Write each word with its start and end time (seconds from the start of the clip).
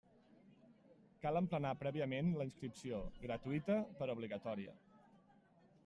Cal 1.25 1.37
emplenar 1.41 1.73
prèviament 1.83 2.33
la 2.41 2.49
inscripció, 2.49 3.03
gratuïta 3.27 3.79
però 4.01 4.19
obligatòria. 4.21 4.79